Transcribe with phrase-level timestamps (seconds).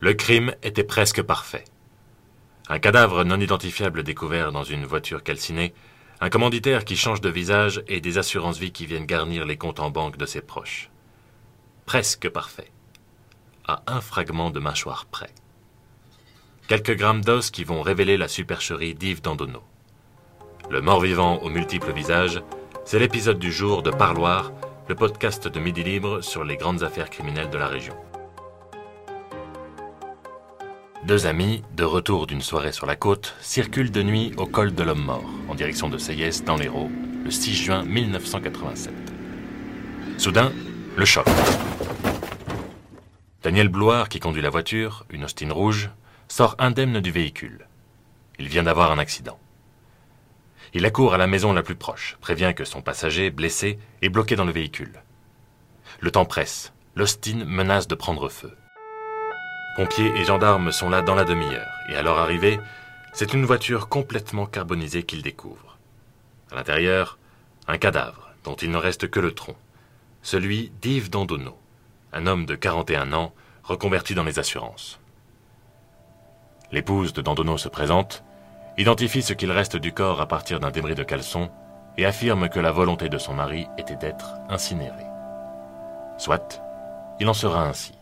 [0.00, 1.64] Le crime était presque parfait.
[2.68, 5.72] Un cadavre non identifiable découvert dans une voiture calcinée,
[6.20, 9.90] un commanditaire qui change de visage et des assurances-vie qui viennent garnir les comptes en
[9.90, 10.90] banque de ses proches.
[11.86, 12.70] Presque parfait.
[13.66, 15.30] À un fragment de mâchoire près.
[16.68, 19.64] Quelques grammes d'os qui vont révéler la supercherie d'Yves Dandonneau.
[20.68, 22.42] Le mort-vivant aux multiples visages,
[22.84, 24.52] c'est l'épisode du jour de Parloir,
[24.90, 27.96] le podcast de Midi Libre sur les grandes affaires criminelles de la région.
[31.06, 34.82] Deux amis, de retour d'une soirée sur la côte, circulent de nuit au col de
[34.82, 36.90] l'Homme Mort, en direction de Seyès, dans l'Hérault,
[37.22, 38.92] le 6 juin 1987.
[40.18, 40.52] Soudain,
[40.96, 41.24] le choc.
[43.44, 45.90] Daniel Bloire, qui conduit la voiture, une Austin rouge,
[46.26, 47.68] sort indemne du véhicule.
[48.40, 49.38] Il vient d'avoir un accident.
[50.74, 54.34] Il accourt à la maison la plus proche, prévient que son passager, blessé, est bloqué
[54.34, 55.04] dans le véhicule.
[56.00, 56.72] Le temps presse.
[56.96, 58.50] L'Austin menace de prendre feu.
[59.76, 62.58] Pompiers et gendarmes sont là dans la demi-heure, et à leur arrivée,
[63.12, 65.76] c'est une voiture complètement carbonisée qu'ils découvrent.
[66.50, 67.18] À l'intérieur,
[67.68, 69.54] un cadavre dont il ne reste que le tronc,
[70.22, 71.58] celui d'Yves Dandonneau,
[72.14, 74.98] un homme de 41 ans reconverti dans les assurances.
[76.72, 78.24] L'épouse de Dandonneau se présente,
[78.78, 81.50] identifie ce qu'il reste du corps à partir d'un débris de caleçon
[81.98, 85.04] et affirme que la volonté de son mari était d'être incinéré.
[86.16, 86.62] Soit,
[87.20, 87.95] il en sera ainsi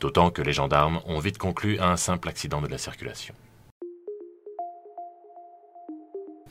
[0.00, 3.34] d'autant que les gendarmes ont vite conclu à un simple accident de la circulation.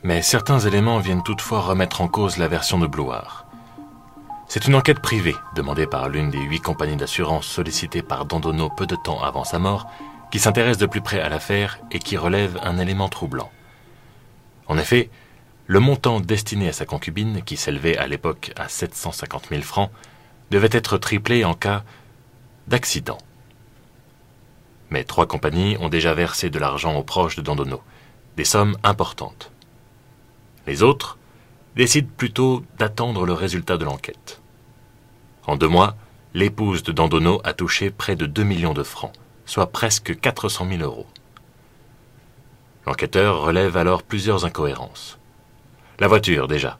[0.02, 3.46] Mais certains éléments viennent toutefois remettre en cause la version de Blouard.
[4.46, 8.86] C'est une enquête privée, demandée par l'une des huit compagnies d'assurance sollicitées par Dandonneau peu
[8.86, 9.90] de temps avant sa mort,
[10.30, 13.50] qui s'intéresse de plus près à l'affaire et qui relève un élément troublant.
[14.66, 15.10] En effet,
[15.66, 19.90] le montant destiné à sa concubine, qui s'élevait à l'époque à 750 000 francs,
[20.50, 21.84] devait être triplé en cas
[22.68, 23.18] d'accident.
[24.94, 27.82] Mais trois compagnies ont déjà versé de l'argent aux proches de Dandonneau,
[28.36, 29.50] des sommes importantes.
[30.68, 31.18] Les autres
[31.74, 34.40] décident plutôt d'attendre le résultat de l'enquête.
[35.48, 35.96] En deux mois,
[36.32, 39.10] l'épouse de Dandonneau a touché près de 2 millions de francs,
[39.46, 41.08] soit presque 400 000 euros.
[42.86, 45.18] L'enquêteur relève alors plusieurs incohérences.
[45.98, 46.78] La voiture, déjà,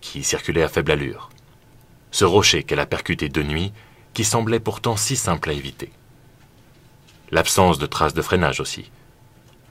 [0.00, 1.28] qui circulait à faible allure.
[2.12, 3.72] Ce rocher qu'elle a percuté de nuit,
[4.14, 5.90] qui semblait pourtant si simple à éviter.
[7.30, 8.90] L'absence de traces de freinage aussi.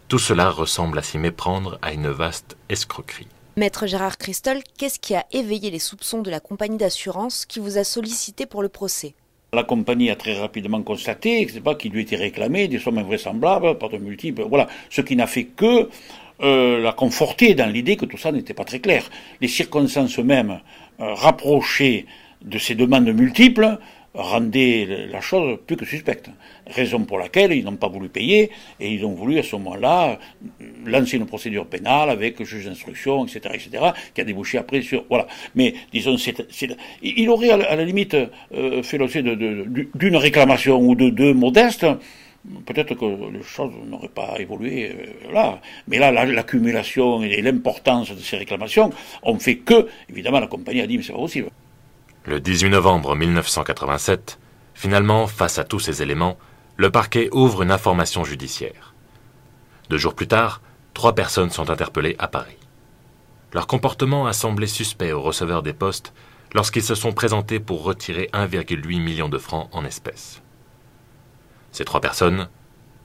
[0.08, 3.28] Tout cela ressemble à s'y méprendre à une vaste escroquerie.
[3.56, 7.80] Maître Gérard Christol, qu'est-ce qui a éveillé les soupçons de la compagnie d'assurance qui vous
[7.80, 9.16] a sollicité pour le procès?
[9.54, 13.90] La compagnie a très rapidement constaté pas, qu'il lui était réclamé des sommes invraisemblables par
[13.90, 14.44] de multiples.
[14.44, 15.90] Voilà, ce qui n'a fait que
[16.42, 19.10] euh, la conforter dans l'idée que tout ça n'était pas très clair.
[19.42, 20.60] Les circonstances mêmes
[21.00, 22.06] euh, rapprochées
[22.44, 23.80] de ces demandes multiples
[24.18, 26.30] rendait la chose plus que suspecte.
[26.66, 30.18] Raison pour laquelle ils n'ont pas voulu payer et ils ont voulu à ce moment-là
[30.86, 35.28] lancer une procédure pénale avec juge d'instruction, etc., etc., qui a débouché après sur voilà.
[35.56, 36.18] Mais disons,
[37.04, 38.18] il aurait à la limite
[38.54, 41.86] euh, fait l'objet d'une réclamation ou de deux modestes.
[42.66, 45.60] Peut-être que les choses n'auraient pas évolué euh, là.
[45.88, 48.90] Mais là, l'accumulation et l'importance de ces réclamations
[49.24, 51.50] ont fait que, évidemment, la compagnie a dit mais c'est pas possible.
[52.28, 54.38] Le 18 novembre 1987,
[54.74, 56.38] finalement, face à tous ces éléments,
[56.76, 58.94] le parquet ouvre une information judiciaire.
[59.90, 60.62] Deux jours plus tard,
[60.94, 62.58] trois personnes sont interpellées à Paris.
[63.54, 66.14] Leur comportement a semblé suspect aux receveurs des postes
[66.54, 70.42] lorsqu'ils se sont présentés pour retirer 1,8 million de francs en espèces.
[71.72, 72.50] Ces trois personnes,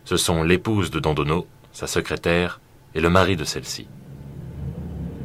[0.05, 2.61] ce sont l'épouse de Dandonneau, sa secrétaire
[2.97, 3.87] et le mari de celle-ci.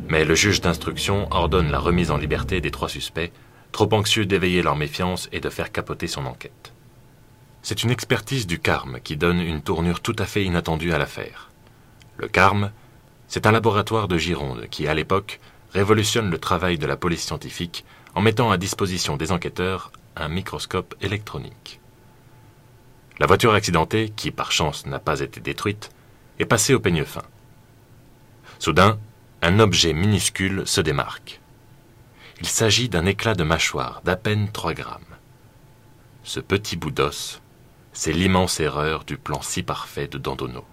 [0.07, 3.31] Mais le juge d'instruction ordonne la remise en liberté des trois suspects
[3.71, 6.73] trop anxieux d'éveiller leur méfiance et de faire capoter son enquête.
[7.61, 11.49] C'est une expertise du CARM qui donne une tournure tout à fait inattendue à l'affaire.
[12.17, 12.71] Le CARM,
[13.27, 15.39] c'est un laboratoire de Gironde qui, à l'époque,
[15.73, 17.83] révolutionne le travail de la police scientifique
[18.15, 21.79] en mettant à disposition des enquêteurs un microscope électronique.
[23.19, 25.91] La voiture accidentée, qui par chance n'a pas été détruite,
[26.39, 27.23] est passée au peigne fin.
[28.59, 28.97] Soudain,
[29.41, 31.41] un objet minuscule se démarque.
[32.39, 35.01] Il s'agit d'un éclat de mâchoire d'à peine 3 grammes.
[36.23, 37.41] Ce petit bout d'os,
[37.93, 40.65] c'est l'immense erreur du plan si parfait de Dandonneau.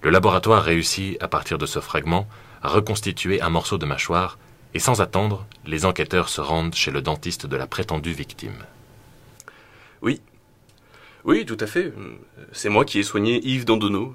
[0.00, 2.26] Le laboratoire réussit, à partir de ce fragment,
[2.62, 4.38] à reconstituer un morceau de mâchoire,
[4.72, 8.64] et sans attendre, les enquêteurs se rendent chez le dentiste de la prétendue victime.
[10.00, 10.22] Oui.
[11.24, 11.92] Oui, tout à fait.
[12.52, 14.14] C'est moi qui ai soigné Yves Dandonneau.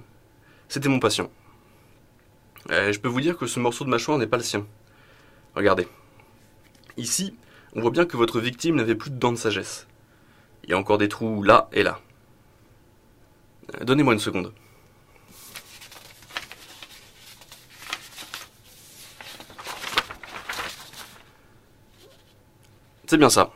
[0.70, 1.32] C'était mon patient.
[2.72, 4.66] Euh, je peux vous dire que ce morceau de mâchoire n'est pas le sien.
[5.56, 5.88] Regardez.
[7.00, 7.34] Ici,
[7.76, 9.88] on voit bien que votre victime n'avait plus de dents de sagesse.
[10.66, 12.02] Il y a encore des trous là et là.
[13.82, 14.52] Donnez-moi une seconde.
[23.08, 23.52] C'est bien ça.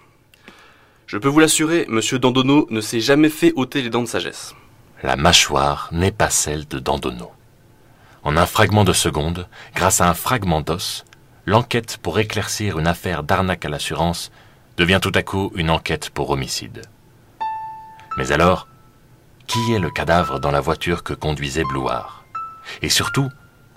[1.05, 4.55] Je peux vous l'assurer, Monsieur Dandonneau ne s'est jamais fait ôter les dents de sagesse.
[5.03, 7.33] La mâchoire n'est pas celle de Dandonneau.
[8.23, 11.03] En un fragment de seconde, grâce à un fragment d'os,
[11.45, 14.31] l'enquête pour éclaircir une affaire d'arnaque à l'assurance
[14.77, 16.81] devient tout à coup une enquête pour homicide.
[18.17, 18.67] Mais alors,
[19.47, 22.23] qui est le cadavre dans la voiture que conduisait Blouard?
[22.81, 23.29] Et surtout,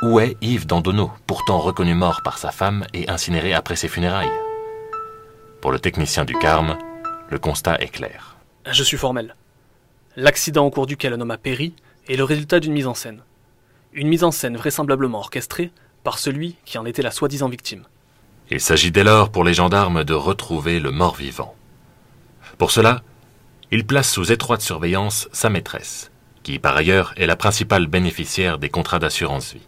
[0.02, 4.30] où est Yves Dandonneau, pourtant reconnu mort par sa femme et incinéré après ses funérailles?
[5.60, 6.78] Pour le technicien du Carme,
[7.28, 8.36] le constat est clair.
[8.70, 9.34] Je suis formel.
[10.16, 11.74] L'accident au cours duquel un homme a péri
[12.08, 13.22] est le résultat d'une mise en scène.
[13.92, 15.72] Une mise en scène vraisemblablement orchestrée
[16.06, 17.82] par celui qui en était la soi-disant victime.
[18.52, 21.56] Il s'agit dès lors pour les gendarmes de retrouver le mort-vivant.
[22.58, 23.02] Pour cela,
[23.72, 26.12] ils placent sous étroite surveillance sa maîtresse,
[26.44, 29.66] qui par ailleurs est la principale bénéficiaire des contrats d'assurance vie.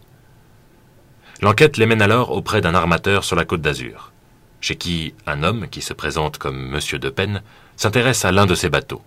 [1.41, 4.13] L'enquête les mène alors auprès d'un armateur sur la côte d'Azur,
[4.61, 7.43] chez qui un homme qui se présente comme Monsieur de Pen
[7.75, 9.01] s'intéresse à l'un de ses bateaux.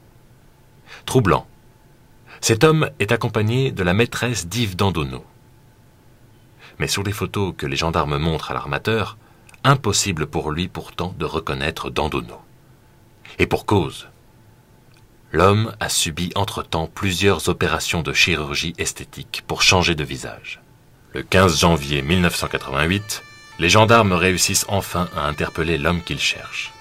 [1.06, 1.46] Troublant.
[2.42, 5.24] Cet homme est accompagné de la maîtresse d'Yves Dandonneau.
[6.78, 9.16] Mais sur les photos que les gendarmes montrent à l'armateur,
[9.64, 12.40] impossible pour lui pourtant de reconnaître Dandonneau.
[13.38, 14.08] Et pour cause.
[15.30, 20.60] L'homme a subi entre-temps plusieurs opérations de chirurgie esthétique pour changer de visage.
[21.14, 23.22] Le 15 janvier 1988,
[23.58, 26.72] les gendarmes réussissent enfin à interpeller l'homme qu'ils cherchent.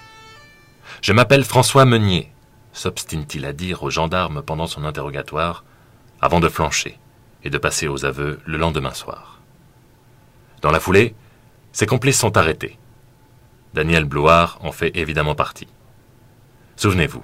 [1.01, 2.31] Je m'appelle François Meunier,
[2.73, 5.63] s'obstine-t-il à dire aux gendarmes pendant son interrogatoire,
[6.21, 6.97] avant de flancher
[7.43, 9.40] et de passer aux aveux le lendemain soir.
[10.61, 11.15] Dans la foulée,
[11.71, 12.77] ses complices sont arrêtés.
[13.73, 15.67] Daniel Bloire en fait évidemment partie.
[16.75, 17.23] Souvenez-vous,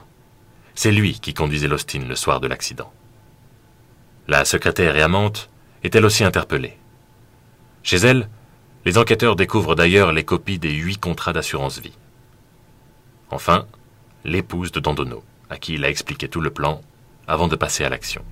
[0.75, 2.91] c'est lui qui conduisait l'Austin le soir de l'accident.
[4.27, 5.49] La secrétaire et amante
[5.83, 6.77] est elle aussi interpellée.
[7.83, 8.29] Chez elle,
[8.85, 11.97] les enquêteurs découvrent d'ailleurs les copies des huit contrats d'assurance vie.
[13.29, 13.65] Enfin,
[14.23, 16.81] l'épouse de Dandonneau, à qui il a expliqué tout le plan
[17.27, 18.23] avant de passer à l'action.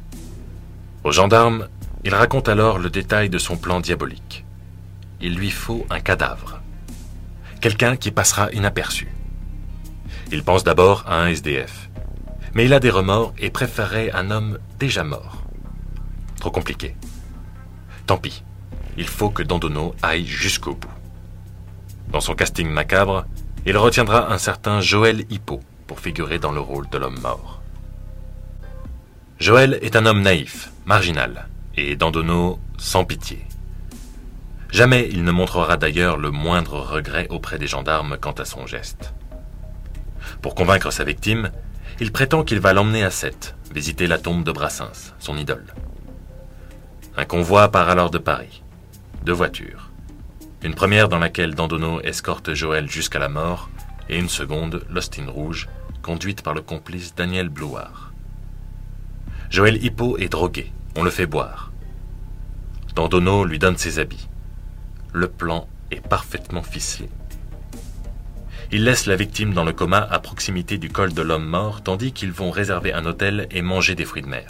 [1.04, 1.68] Aux gendarmes,
[2.04, 4.45] il raconte alors le détail de son plan diabolique.
[5.22, 6.62] Il lui faut un cadavre.
[7.62, 9.08] Quelqu'un qui passera inaperçu.
[10.32, 11.90] Il pense d'abord à un SDF.
[12.54, 15.44] Mais il a des remords et préférerait un homme déjà mort.
[16.40, 16.96] Trop compliqué.
[18.06, 18.44] Tant pis.
[18.98, 20.90] Il faut que Dandonneau aille jusqu'au bout.
[22.12, 23.26] Dans son casting macabre,
[23.66, 27.62] il retiendra un certain Joël Hippo pour figurer dans le rôle de l'homme mort.
[29.40, 33.46] Joël est un homme naïf, marginal, et Dandonneau sans pitié.
[34.76, 39.14] Jamais il ne montrera d'ailleurs le moindre regret auprès des gendarmes quant à son geste.
[40.42, 41.50] Pour convaincre sa victime,
[42.02, 45.74] il prétend qu'il va l'emmener à Sète, visiter la tombe de Brassens, son idole.
[47.16, 48.64] Un convoi part alors de Paris.
[49.24, 49.92] Deux voitures.
[50.62, 53.70] Une première dans laquelle Dandonneau escorte Joël jusqu'à la mort,
[54.10, 55.70] et une seconde, l'Austin Rouge,
[56.02, 58.12] conduite par le complice Daniel Blouard.
[59.50, 61.72] Joël Hippo est drogué, on le fait boire.
[62.94, 64.28] Dandonneau lui donne ses habits.
[65.16, 67.08] Le plan est parfaitement ficelé.
[68.74, 72.12] Il laisse la victime dans le coma à proximité du col de l'homme mort, tandis
[72.12, 74.46] qu'ils vont réserver un hôtel et manger des fruits de mer.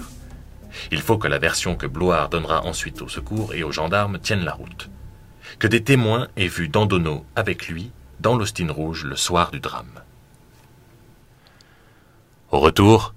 [0.92, 4.44] Il faut que la version que Bloire donnera ensuite au secours et aux gendarmes tienne
[4.44, 4.90] la route.
[5.60, 10.02] Que des témoins aient vu Dandonneau avec lui dans l'Austin Rouge le soir du drame.
[12.50, 13.14] Au retour,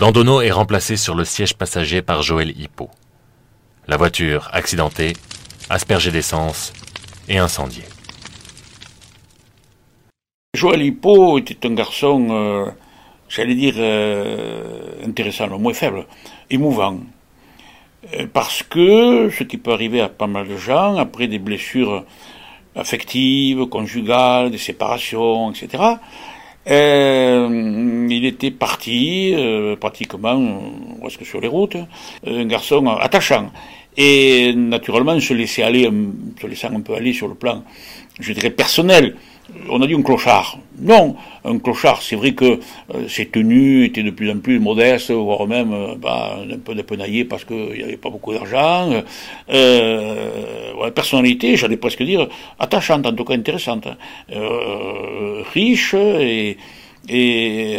[0.00, 2.90] Dandonneau est remplacé sur le siège passager par Joël Hippo.
[3.86, 5.12] La voiture accidentée,
[5.70, 6.72] aspergée d'essence
[7.28, 7.84] et incendiée.
[10.54, 12.66] Joël Hippo était un garçon, euh,
[13.28, 16.06] j'allais dire, euh, intéressant, le moins faible,
[16.48, 17.00] émouvant.
[18.14, 22.04] Euh, parce que, ce qui peut arriver à pas mal de gens, après des blessures
[22.76, 25.82] affectives, conjugales, des séparations, etc.,
[26.66, 29.34] il était parti,
[29.78, 30.62] pratiquement,
[31.00, 31.76] presque sur les routes,
[32.26, 33.50] un garçon attachant.
[33.96, 35.88] Et naturellement, se laisser aller,
[36.40, 37.62] se laissant un peu aller sur le plan,
[38.20, 39.14] je dirais, personnel.
[39.68, 40.58] On a dit un clochard.
[40.80, 42.44] Non, un clochard, c'est vrai que
[42.94, 46.74] euh, ses tenues étaient de plus en plus modestes, voire même euh, bah, un peu
[46.74, 48.90] dépenaillées parce qu'il n'y avait pas beaucoup d'argent.
[49.50, 52.26] Euh, ouais, personnalité, j'allais presque dire,
[52.58, 53.86] attachante, en tout cas intéressante.
[54.32, 56.56] Euh, riche et,
[57.08, 57.78] et,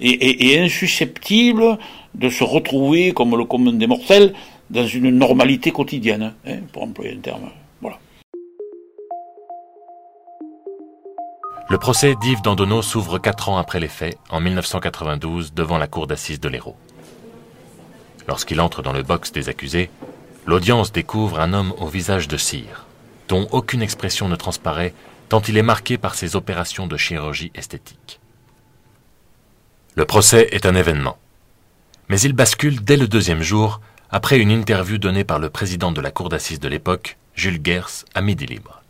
[0.00, 1.78] et, et, insusceptible
[2.14, 4.32] de se retrouver, comme le commun des mortels,
[4.72, 7.50] dans une normalité quotidienne, hein, pour employer un terme.
[11.68, 16.06] Le procès d'Yves Dandonneau s'ouvre quatre ans après les faits, en 1992, devant la cour
[16.06, 16.76] d'assises de l'Hérault.
[18.28, 19.88] Lorsqu'il entre dans le box des accusés,
[20.44, 22.84] l'audience découvre un homme au visage de cire,
[23.28, 24.92] dont aucune expression ne transparaît
[25.30, 28.20] tant il est marqué par ses opérations de chirurgie esthétique.
[29.94, 31.16] Le procès est un événement.
[32.10, 33.80] Mais il bascule dès le deuxième jour,
[34.14, 38.04] après une interview donnée par le président de la cour d'assises de l'époque, Jules Gers,
[38.14, 38.82] à Midi Libre.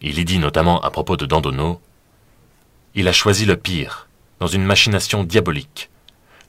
[0.00, 1.78] Il y dit notamment à propos de Dandonneau
[2.94, 4.08] Il a choisi le pire,
[4.40, 5.90] dans une machination diabolique.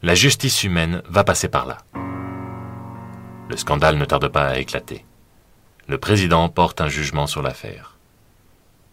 [0.02, 1.80] La justice humaine va passer par là.
[3.50, 5.04] Le scandale ne tarde pas à éclater.
[5.88, 7.98] Le président porte un jugement sur l'affaire.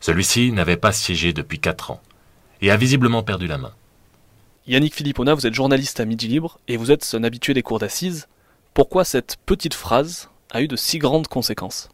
[0.00, 2.02] Celui-ci n'avait pas siégé depuis quatre ans
[2.60, 3.74] et a visiblement perdu la main.
[4.66, 7.78] Yannick Philippona, vous êtes journaliste à Midi Libre et vous êtes un habitué des cours
[7.78, 8.26] d'assises.
[8.76, 11.88] Pourquoi cette petite phrase a eu de si grandes conséquences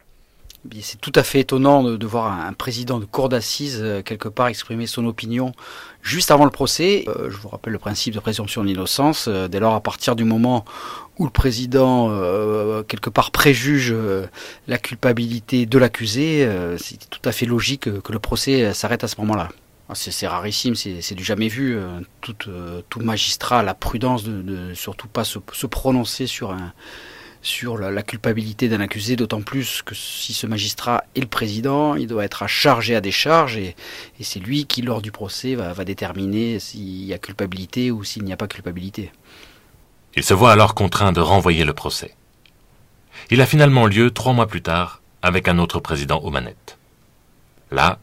[0.81, 4.47] c'est tout à fait étonnant de, voir un, président de cour d'assises euh, quelque part
[4.47, 5.53] exprimer son opinion
[6.01, 7.05] juste avant le procès.
[7.07, 9.27] Euh, je vous rappelle le principe de présomption d'innocence.
[9.29, 10.65] Euh, dès lors, à partir du moment
[11.19, 12.09] où le président
[12.83, 13.95] quelque part préjuge
[14.67, 19.15] la culpabilité de l'accusé, c'est tout à fait logique que le procès s'arrête à ce
[19.21, 19.49] moment-là.
[19.95, 21.77] C'est rarissime, c'est du jamais vu.
[22.21, 22.35] Tout,
[22.89, 26.55] tout, magistrat a la prudence de, de surtout pas se, prononcer sur
[27.77, 32.23] la, culpabilité d'un accusé, d'autant plus que si ce magistrat est le président, il doit
[32.23, 33.75] être à charge et à décharge, et,
[34.21, 38.23] c'est lui qui, lors du procès, va, va déterminer s'il y a culpabilité ou s'il
[38.23, 39.11] n'y a pas culpabilité.
[40.15, 42.15] Il se voit alors contraint de renvoyer le procès.
[43.29, 46.77] Il a finalement lieu trois mois plus tard avec un autre président aux manettes.
[47.71, 47.99] Là,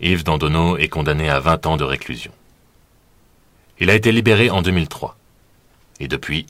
[0.00, 2.32] Yves Dandonneau est condamné à 20 ans de réclusion.
[3.80, 5.16] Il a été libéré en 2003.
[6.00, 6.46] Et depuis,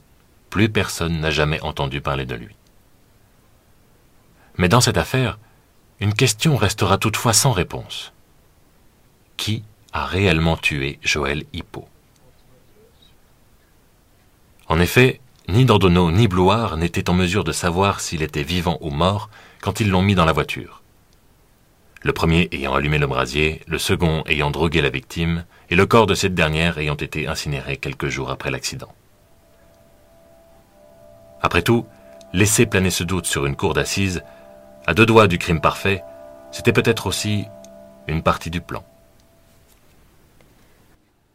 [0.50, 2.54] plus personne n'a jamais entendu parler de lui.
[4.58, 5.38] Mais dans cette affaire,
[6.00, 8.12] une question restera toutefois sans réponse.
[9.36, 11.88] Qui a réellement tué Joël Hippo?
[14.68, 18.90] En effet, ni Dandonneau ni Bloire n'étaient en mesure de savoir s'il était vivant ou
[18.90, 19.30] mort
[19.62, 20.77] quand ils l'ont mis dans la voiture.
[22.02, 26.06] Le premier ayant allumé le brasier, le second ayant drogué la victime, et le corps
[26.06, 28.92] de cette dernière ayant été incinéré quelques jours après l'accident.
[31.42, 31.86] Après tout,
[32.32, 34.22] laisser planer ce doute sur une cour d'assises,
[34.86, 36.02] à deux doigts du crime parfait,
[36.52, 37.46] c'était peut-être aussi
[38.06, 38.84] une partie du plan.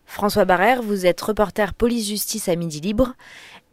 [0.06, 3.16] François Barrère, vous êtes reporter police-justice à Midi Libre.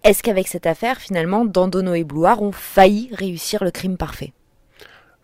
[0.05, 4.33] Est-ce qu'avec cette affaire, finalement, Dandono et Bloire ont failli réussir le crime parfait?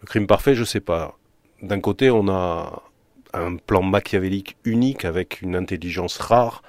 [0.02, 1.16] Le crime parfait, je ne sais pas.
[1.62, 2.82] D'un côté, on a
[3.32, 6.62] un plan machiavélique unique avec une intelligence rare,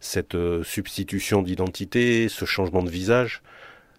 [0.00, 3.42] cette euh, substitution d'identité, ce changement de visage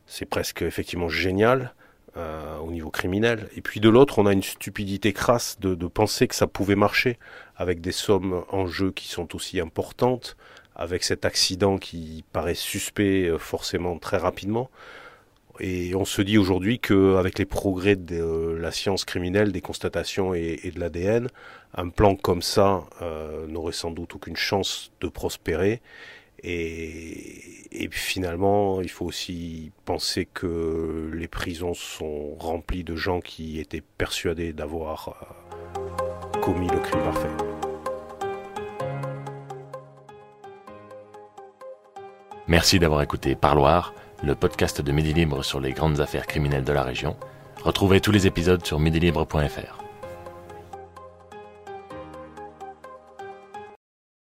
[0.10, 1.74] c'est presque effectivement génial
[2.18, 3.48] euh, au niveau criminel.
[3.56, 7.18] Et puis de l'autre, on a une stupidité crasse de, penser que ça pouvait marcher
[7.56, 10.36] avec des sommes en jeu qui sont aussi importantes,
[10.76, 14.70] avec cet accident qui paraît suspect euh, forcément très rapidement.
[15.60, 20.72] Et on se dit aujourd'hui qu'avec les progrès de la science criminelle, des constatations et,
[20.74, 21.28] de l'ADN,
[21.76, 25.82] un plan comme ça euh, n'aurait sans doute aucune chance de prospérer.
[26.44, 33.84] Et, finalement, il faut aussi penser que les prisons sont remplies de gens qui étaient
[33.98, 35.18] persuadés d'avoir
[35.76, 37.28] euh, commis le crime parfait.
[42.48, 46.74] Merci d'avoir écouté Parloir, le podcast de Midi Libre sur les grandes affaires criminelles de
[46.74, 47.16] la région.
[47.64, 49.89] Retrouvez tous les épisodes sur midilibre.fr.